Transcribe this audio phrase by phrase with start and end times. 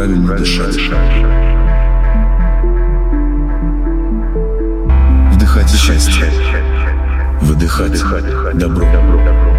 [0.00, 0.78] Правильно дышать.
[5.30, 6.24] Вдыхать счастье.
[7.42, 8.02] Выдыхать
[8.54, 9.49] добро.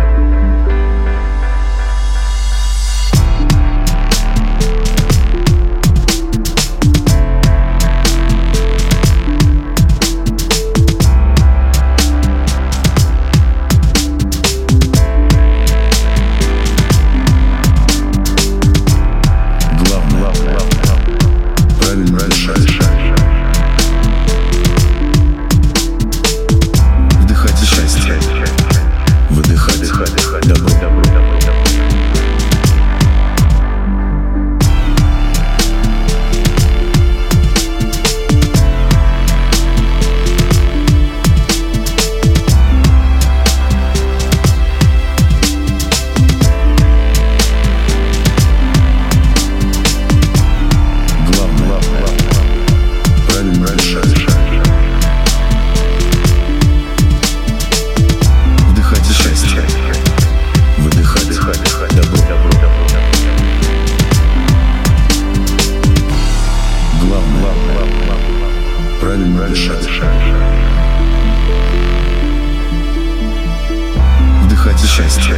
[75.01, 75.35] Счастье.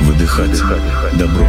[0.00, 0.58] Выдыхать
[1.12, 1.46] добро.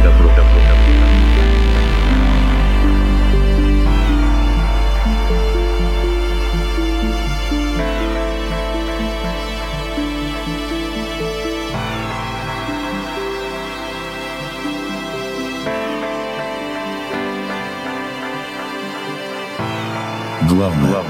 [20.48, 21.02] Главное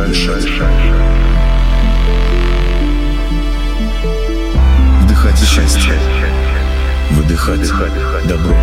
[0.06, 0.46] дышать.
[5.02, 5.94] Вдыхать счастье.
[7.10, 7.62] Выдыхать
[8.26, 8.54] добро.